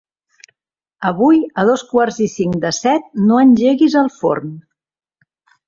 Avui 1.09 1.37
a 1.57 1.65
dos 1.67 1.83
quarts 1.91 2.17
i 2.29 2.31
cinc 2.37 2.59
de 2.65 2.73
set 2.79 3.13
no 3.29 3.39
engeguis 3.45 4.01
el 4.05 4.13
forn. 4.19 4.59